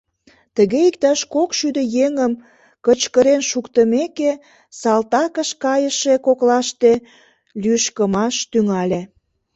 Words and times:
Тыге 0.55 0.79
иктаж 0.89 1.19
кок 1.33 1.49
шӱдӧ 1.57 1.83
еҥым 2.05 2.33
кычкырен 2.85 3.41
шуктымеке, 3.49 4.31
салтакыш 4.79 5.49
кайыше 5.63 6.13
коклаште 6.25 6.91
лӱшкымаш 7.61 8.35
тӱҥале. 8.51 9.01